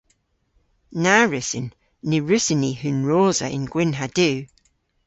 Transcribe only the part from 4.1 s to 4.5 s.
du!